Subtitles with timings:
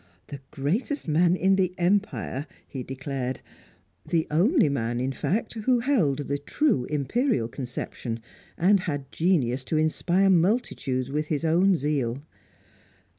[0.29, 2.47] The greatest man in the Empire!
[2.67, 3.41] he declared.
[4.03, 8.19] The only man, in fact, who held the true Imperial conception,
[8.57, 12.23] and had genius to inspire multitudes with his own zeal.